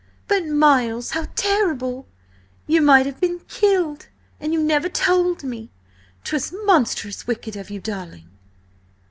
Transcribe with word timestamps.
"But, 0.27 0.47
Miles, 0.47 1.11
how 1.11 1.27
terrible! 1.35 2.07
You 2.65 2.81
might 2.81 3.05
have 3.05 3.21
been 3.21 3.41
killed! 3.47 4.07
And 4.39 4.51
you 4.51 4.59
never 4.59 4.89
told 4.89 5.43
me! 5.43 5.69
'Twas 6.23 6.51
monstrous 6.65 7.27
wicked 7.27 7.55
of 7.55 7.69
you, 7.69 7.79
darling!" 7.79 8.27